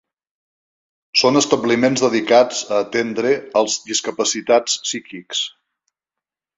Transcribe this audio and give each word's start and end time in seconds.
Són 1.23 1.37
establiments 1.41 2.03
dedicats 2.05 2.63
a 2.71 2.81
atendre 2.87 3.37
als 3.65 3.79
discapacitats 3.93 4.83
psíquics. 4.89 5.49